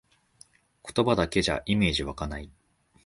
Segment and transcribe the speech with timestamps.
[0.83, 2.49] 言葉だけじゃイメージわかない